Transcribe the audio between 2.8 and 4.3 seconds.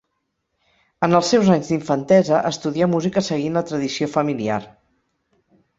música seguint la tradició